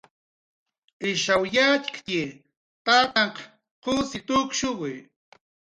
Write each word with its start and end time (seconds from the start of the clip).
Ishaw 1.09 1.43
yatxktxi, 1.53 2.21
Tantanhr 2.85 3.41
qusill 3.83 4.23
tukki 4.27 4.93